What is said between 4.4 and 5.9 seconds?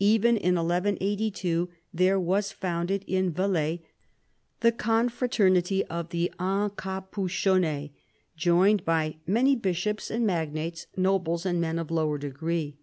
the confraternity